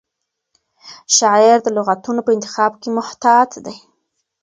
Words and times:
شاعر 1.17 1.57
د 1.63 1.67
لغتونو 1.77 2.21
په 2.25 2.31
انتخاب 2.35 2.71
کې 2.81 2.89
محتاط 2.97 3.49
دی. 3.65 3.75